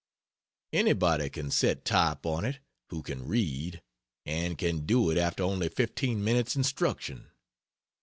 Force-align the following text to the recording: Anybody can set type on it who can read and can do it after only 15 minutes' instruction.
Anybody 0.73 1.29
can 1.29 1.51
set 1.51 1.85
type 1.85 2.25
on 2.25 2.43
it 2.43 2.57
who 2.89 3.03
can 3.03 3.27
read 3.27 3.83
and 4.25 4.57
can 4.57 4.87
do 4.87 5.11
it 5.11 5.17
after 5.19 5.43
only 5.43 5.69
15 5.69 6.23
minutes' 6.23 6.55
instruction. 6.55 7.29